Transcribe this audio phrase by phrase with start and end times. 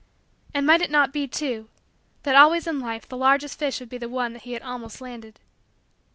[0.51, 1.69] And might it not be, too,
[2.23, 4.99] that always in life the largest fish would be the one that he had almost
[4.99, 5.39] landed?